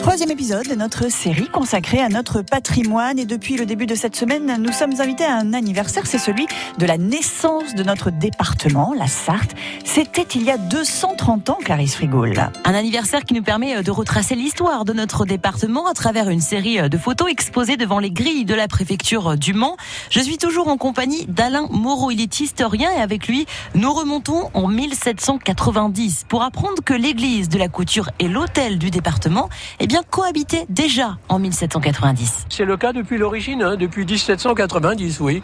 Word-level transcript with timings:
Troisième 0.00 0.30
épisode 0.30 0.66
de 0.68 0.74
notre 0.74 1.10
série 1.10 1.48
consacrée 1.48 2.00
à 2.00 2.08
notre 2.08 2.40
patrimoine. 2.40 3.18
Et 3.18 3.26
depuis 3.26 3.56
le 3.56 3.66
début 3.66 3.86
de 3.86 3.94
cette 3.94 4.16
semaine, 4.16 4.56
nous 4.60 4.72
sommes 4.72 5.00
invités 5.00 5.24
à 5.24 5.36
un 5.36 5.52
anniversaire. 5.52 6.06
C'est 6.06 6.18
celui 6.18 6.46
de 6.78 6.86
la 6.86 6.96
naissance 6.96 7.74
de 7.74 7.82
notre 7.82 8.10
département, 8.10 8.94
la 8.96 9.08
Sarthe. 9.08 9.54
C'était 9.84 10.22
il 10.22 10.44
y 10.44 10.50
a 10.50 10.56
230 10.56 11.50
ans, 11.50 11.58
Clarisse 11.60 11.96
Frigoul. 11.96 12.34
Un 12.64 12.74
anniversaire 12.74 13.24
qui 13.24 13.34
nous 13.34 13.42
permet 13.42 13.76
euh, 13.76 13.82
de 13.82 13.90
retracer 13.90 14.34
l'histoire 14.34 14.84
de 14.84 14.92
notre 14.92 15.26
département 15.26 15.86
à 15.88 15.94
travers 15.94 16.30
une 16.30 16.40
série 16.40 16.80
euh, 16.80 16.88
de 16.88 16.96
photos 16.96 17.28
exposées 17.30 17.76
devant 17.76 17.98
les 17.98 18.10
grilles 18.10 18.44
de 18.44 18.54
la 18.54 18.68
préfecture 18.68 19.32
euh, 19.32 19.36
du 19.36 19.52
Mans. 19.52 19.76
Je 20.10 20.20
suis 20.20 20.38
toujours 20.38 20.68
en 20.68 20.76
compagnie 20.78 21.26
d'Alain 21.26 21.66
Moreau. 21.70 22.10
Il 22.12 22.20
est 22.20 22.40
historien 22.40 22.90
et 22.96 23.00
avec 23.00 23.28
lui, 23.28 23.46
nous 23.74 23.92
remontons 23.92 24.50
en 24.54 24.68
1790 24.68 26.24
pour 26.28 26.42
apprendre 26.42 26.82
que 26.84 26.94
l'église 26.94 27.48
de 27.48 27.58
la 27.58 27.68
couture 27.68 28.10
et 28.20 28.28
l'hôtel 28.28 28.78
du 28.78 28.90
département, 28.90 29.48
eh 29.80 29.86
bien, 29.86 29.97
cohabitaient 30.02 30.66
déjà 30.68 31.18
en 31.28 31.38
1790. 31.38 32.46
C'est 32.48 32.64
le 32.64 32.76
cas 32.76 32.92
depuis 32.92 33.18
l'origine, 33.18 33.62
hein, 33.62 33.76
depuis 33.76 34.04
1790, 34.04 35.20
oui. 35.20 35.42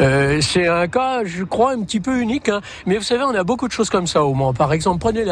Euh, 0.00 0.40
c'est 0.40 0.66
un 0.66 0.86
cas, 0.88 1.24
je 1.24 1.44
crois, 1.44 1.72
un 1.72 1.82
petit 1.82 2.00
peu 2.00 2.20
unique. 2.20 2.48
Hein. 2.48 2.60
Mais 2.86 2.96
vous 2.96 3.02
savez, 3.02 3.22
on 3.24 3.34
a 3.34 3.44
beaucoup 3.44 3.68
de 3.68 3.72
choses 3.72 3.90
comme 3.90 4.06
ça 4.06 4.24
au 4.24 4.34
Mans. 4.34 4.52
Par 4.52 4.72
exemple, 4.72 5.00
prenez 5.00 5.24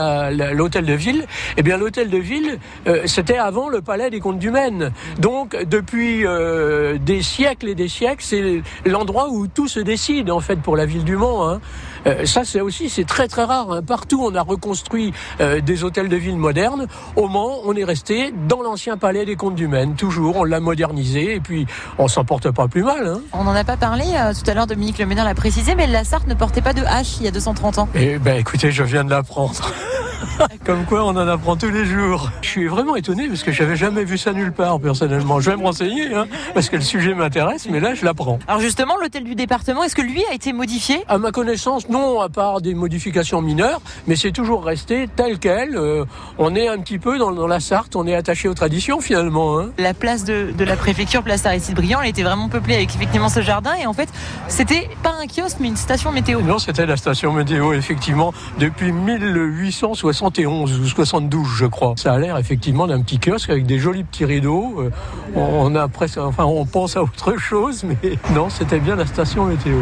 l'hôtel 0.52 0.87
de 0.87 0.95
ville. 0.95 1.27
Eh 1.56 1.62
bien, 1.62 1.77
l'hôtel 1.77 2.11
de 2.11 2.19
ville, 2.19 2.59
euh, 2.87 3.02
c'était 3.06 3.38
avant 3.38 3.69
le 3.69 3.80
palais 3.80 4.11
des 4.11 4.20
comtes 4.20 4.38
du 4.38 4.50
Maine. 4.50 4.92
Donc, 5.19 5.56
depuis 5.64 6.27
euh, 6.27 6.98
des 6.98 7.23
siècles 7.23 7.69
et 7.69 7.75
des 7.75 7.89
siècles, 7.89 8.25
c'est 8.25 8.62
l'endroit 8.86 9.28
où 9.30 9.47
tout 9.47 9.69
se 9.69 9.80
décide, 9.80 10.30
en 10.30 10.41
fait, 10.41 10.56
pour 10.56 10.77
la 10.77 10.86
ville 10.86 11.05
du 11.05 11.16
Mans. 11.16 11.48
Hein. 11.48 11.61
Euh, 12.06 12.27
ça, 12.27 12.45
c'est 12.45 12.61
aussi, 12.61 12.88
c'est 12.88 13.05
très 13.05 13.29
très 13.29 13.45
rare. 13.45 13.70
Hein. 13.70 13.83
Partout, 13.83 14.23
on 14.23 14.34
a 14.34 14.42
reconstruit 14.42 15.12
euh, 15.41 15.61
des 15.61 15.84
hôtels 15.84 16.09
de 16.09 16.16
ville 16.16 16.37
modernes. 16.37 16.87
Au 17.16 17.28
Mans, 17.28 17.61
on 17.65 17.75
est 17.75 17.84
resté 17.84 18.33
dans 18.48 18.62
l'ancien 18.62 18.97
palais 18.97 19.25
des 19.25 19.37
Comtes 19.37 19.55
du 19.55 19.69
Maine. 19.69 19.95
Toujours, 19.95 20.37
on 20.37 20.45
l'a 20.45 20.61
modernisé 20.61 21.34
et 21.34 21.41
puis 21.41 21.67
on 21.98 22.08
s'en 22.08 22.25
porte 22.25 22.50
pas 22.50 22.69
plus 22.69 22.83
mal. 22.83 23.06
Hein. 23.06 23.20
On 23.33 23.45
n'en 23.45 23.55
a 23.55 23.64
pas 23.64 23.77
parlé 23.77 24.05
euh, 24.14 24.33
tout 24.33 24.48
à 24.50 24.55
l'heure. 24.55 24.67
Dominique 24.67 24.98
Leménard 24.98 25.25
l'a 25.25 25.34
précisé, 25.34 25.75
mais 25.75 25.86
la 25.86 26.05
Sarthe 26.05 26.27
ne 26.27 26.34
portait 26.34 26.62
pas 26.62 26.73
de 26.73 26.83
H 26.83 27.19
il 27.20 27.25
y 27.25 27.28
a 27.28 27.30
230 27.30 27.78
ans. 27.78 27.89
Eh 27.95 28.19
ben, 28.19 28.36
écoutez, 28.36 28.70
je 28.70 28.83
viens 28.83 29.05
de 29.05 29.11
l'apprendre. 29.11 29.73
Comme 30.65 30.84
quoi, 30.84 31.05
on 31.05 31.11
en 31.11 31.28
apprend 31.28 31.56
tous 31.56 31.70
les 31.70 31.84
jours. 31.84 32.31
Je 32.42 32.48
suis 32.48 32.67
vraiment 32.67 32.97
étonné 32.97 33.28
parce 33.28 33.42
que 33.42 33.53
j'avais 33.53 33.77
jamais 33.77 34.05
vu 34.05 34.19
ça 34.19 34.33
nulle 34.33 34.53
part, 34.53 34.81
personnellement. 34.81 35.41
Je 35.41 35.51
vais 35.51 35.56
me 35.56 35.62
renseigner, 35.62 36.14
hein, 36.14 36.27
parce 36.55 36.69
que 36.69 36.77
le 36.77 36.83
sujet 36.83 37.14
m'intéresse, 37.14 37.69
mais 37.70 37.81
là, 37.81 37.95
je 37.95 38.05
l'apprends. 38.05 38.39
Alors 38.47 38.61
justement, 38.61 38.97
l'hôtel 39.01 39.25
du 39.25 39.34
département, 39.34 39.83
est-ce 39.83 39.97
que 39.97 40.03
lui 40.03 40.25
a 40.31 40.34
été 40.34 40.53
modifié? 40.53 41.05
À 41.09 41.19
ma 41.19 41.31
connaissance, 41.31 41.89
non, 41.89 42.20
à 42.20 42.29
part 42.29 42.61
des 42.61 42.75
modifications 42.75 43.42
mineures, 43.42 43.81
mais 44.06 44.17
c'est 44.17 44.33
toujours 44.33 44.64
resté 44.64 45.09
tel 45.14 45.39
quel. 45.39 45.77
Euh, 45.77 46.05
on 46.39 46.55
est 46.55 46.69
un 46.69 46.79
petit 46.79 46.98
peu 46.98 47.19
dans, 47.19 47.47
la 47.47 47.61
Sarthe, 47.61 47.97
on 47.97 48.07
est 48.07 48.14
attaché 48.14 48.48
aux 48.48 48.55
traditions 48.55 49.01
finalement. 49.01 49.59
Hein. 49.59 49.70
La 49.79 49.95
place 49.95 50.25
de, 50.25 50.53
la 50.59 50.77
préfecture, 50.77 51.23
place 51.23 51.45
Aristide 51.47 51.75
Briand, 51.75 52.01
elle 52.01 52.11
était 52.11 52.23
vraiment 52.23 52.48
peuplée 52.48 52.75
avec 52.75 52.95
effectivement 52.95 53.29
ce 53.29 53.41
jardin, 53.41 53.75
et 53.81 53.86
en 53.86 53.92
fait, 53.92 54.09
c'était 54.48 54.89
pas 55.03 55.14
un 55.20 55.27
kiosque, 55.27 55.57
mais 55.61 55.69
une 55.69 55.77
station 55.77 56.12
météo. 56.12 56.41
Non, 56.42 56.59
c'était 56.59 56.86
la 56.86 56.97
station 56.97 57.33
météo, 57.33 57.73
effectivement, 57.73 58.33
depuis 58.59 58.92
1860. 58.92 60.11
71 60.12 60.80
ou 60.80 60.86
72, 60.86 61.46
je 61.56 61.66
crois. 61.66 61.94
Ça 61.96 62.12
a 62.12 62.18
l'air 62.18 62.36
effectivement 62.38 62.86
d'un 62.86 63.00
petit 63.02 63.18
kiosque 63.18 63.50
avec 63.50 63.66
des 63.66 63.78
jolis 63.78 64.05
petits 64.05 64.24
rideaux. 64.24 64.80
Euh, 64.80 64.91
on 65.34 65.74
a 65.74 65.88
presque, 65.88 66.18
enfin, 66.18 66.44
on 66.44 66.66
pense 66.66 66.96
à 66.96 67.02
autre 67.02 67.36
chose, 67.38 67.84
mais 68.02 68.18
non, 68.34 68.50
c'était 68.50 68.80
bien 68.80 68.96
la 68.96 69.06
station 69.06 69.44
météo. 69.44 69.78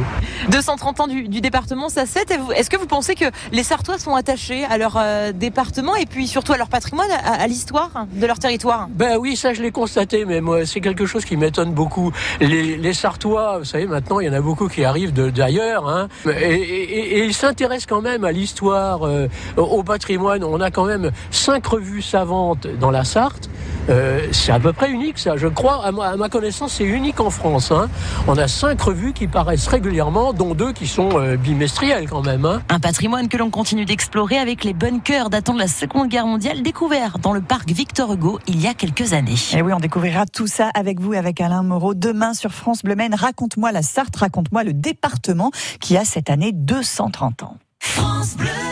230 0.51 1.01
ans 1.01 1.07
du, 1.07 1.41
département, 1.41 1.89
ça 1.89 2.07
c'est. 2.07 2.31
Est-ce 2.55 2.71
que 2.71 2.77
vous 2.77 2.87
pensez 2.87 3.15
que 3.15 3.25
les 3.53 3.63
Sartois 3.63 3.99
sont 3.99 4.15
attachés 4.15 4.65
à 4.65 4.79
leur 4.79 4.97
euh, 4.97 5.33
département 5.33 5.97
et 5.97 6.07
puis 6.07 6.27
surtout 6.27 6.53
à 6.53 6.59
leur 6.59 6.69
patrimoine, 6.69 7.11
à, 7.11 7.47
l'histoire 7.47 8.07
de 8.13 8.27
leur 8.27 8.39
territoire? 8.39 8.89
Ben 8.91 9.17
oui, 9.19 9.37
ça 9.37 9.55
je 9.55 9.63
l'ai 9.63 9.71
constaté, 9.71 10.25
mais 10.25 10.41
moi 10.41 10.67
c'est 10.67 10.81
quelque 10.81 11.07
chose 11.07 11.25
qui 11.25 11.37
m'étonne 11.37 11.73
beaucoup. 11.73 12.13
Les, 12.41 12.93
Sartois, 12.93 13.59
vous 13.59 13.65
savez, 13.65 13.87
maintenant 13.87 14.21
il 14.21 14.27
y 14.27 14.31
en 14.31 14.33
a 14.33 14.41
beaucoup 14.41 14.69
qui 14.69 14.85
arrivent 14.85 15.13
d'ailleurs, 15.13 15.89
hein, 15.89 16.09
et, 16.27 17.25
ils 17.25 17.35
s'intéressent 17.35 17.87
quand 17.87 18.03
même 18.03 18.25
à 18.25 18.33
l'histoire, 18.33 19.07
euh, 19.07 19.29
au 19.57 19.83
patrimoine 19.83 20.20
on 20.21 20.61
a 20.61 20.71
quand 20.71 20.85
même 20.85 21.11
cinq 21.31 21.67
revues 21.67 22.03
savantes 22.03 22.67
dans 22.79 22.91
la 22.91 23.05
Sarthe. 23.05 23.51
Euh, 23.89 24.29
c'est 24.33 24.53
à 24.53 24.61
peu 24.61 24.73
près 24.73 24.91
unique, 24.91 25.19
ça. 25.19 25.37
Je 25.37 25.49
crois, 25.49 25.85
à 25.85 25.91
ma, 25.91 26.29
connaissance, 26.29 26.75
c'est 26.75 26.85
unique 26.85 27.21
en 27.21 27.31
France. 27.31 27.73
Hein. 27.73 27.89
On 28.29 28.37
a 28.37 28.47
cinq 28.47 28.81
revues 28.81 29.13
qui 29.13 29.27
paraissent 29.27 29.67
régulièrement, 29.67 30.33
dont 30.33 30.55
deux 30.55 30.73
qui 30.73 30.87
sont 30.87 31.11
euh, 31.15 31.37
bimestrielles 31.37 32.09
quand 32.09 32.23
même. 32.23 32.45
Hein. 32.45 32.63
Un 32.69 32.79
patrimoine 32.79 33.29
que 33.29 33.37
l'on 33.37 33.51
continue 33.51 33.85
d'explorer 33.85 34.39
avec 34.39 34.65
les 34.65 34.75
bunkers 34.75 35.31
datant 35.31 35.55
de 35.55 35.59
la 35.59 35.67
Seconde 35.67 36.09
Guerre 36.09 36.27
mondiale, 36.27 36.63
découverts 36.63 37.19
dans 37.19 37.33
le 37.33 37.41
parc 37.41 37.71
Victor 37.71 38.13
Hugo 38.13 38.39
il 38.47 38.61
y 38.61 38.67
a 38.67 38.75
quelques 38.75 39.13
années. 39.13 39.33
Et 39.33 39.59
eh 39.59 39.63
oui, 39.63 39.73
on 39.73 39.81
découvrira 39.81 40.27
tout 40.27 40.47
ça 40.47 40.71
avec 40.75 41.01
vous, 41.01 41.13
avec 41.13 41.41
Alain 41.41 41.63
Moreau, 41.63 41.95
demain 41.95 42.35
sur 42.35 42.53
France 42.53 42.83
Bleu 42.83 42.95
Maine. 42.95 43.15
Raconte-moi 43.15 43.73
la 43.73 43.83
Sarthe, 43.83 44.17
raconte-moi 44.17 44.63
le 44.63 44.73
département 44.73 45.51
qui 45.81 45.97
a 45.97 46.05
cette 46.05 46.31
année 46.31 46.53
230 46.53 47.43
ans. 47.43 47.57
France 47.81 48.37
Bleu 48.37 48.70